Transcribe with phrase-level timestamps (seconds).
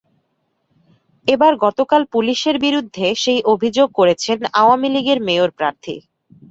[1.27, 5.95] এবার গতকাল পুলিশের বিরুদ্ধে সেই অভিযোগ করেছেন আওয়ামী লীগের মেয়র প্রার্থী।